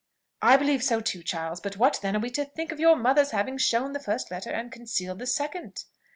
[0.41, 1.61] "I believe so too, Charles.
[1.61, 4.49] But what, then, are we to think of your mother's having shown the first letter,
[4.49, 5.83] and concealed the second?"